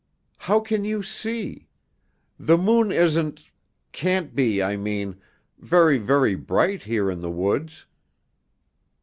[0.39, 1.67] How can you see?
[2.39, 3.47] The moon isn't
[3.91, 5.21] can't be, I mean
[5.59, 7.85] very, very bright here in the woods."